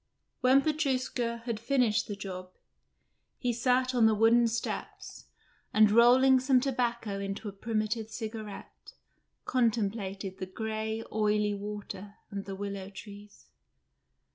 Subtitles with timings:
[0.39, 2.49] When Petrushka had finished the job,
[3.37, 5.27] he sat on the wooden steps,
[5.75, 8.93] and rolling some tobacco into a primitive cigarette,
[9.45, 13.45] contemplated the grey, oily water and the willow trees.